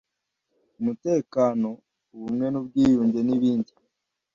umutekano, 0.79 1.69
ubumwe 2.15 2.45
n’ubwiyunge 2.49 3.19
n’ibindi 3.23 3.71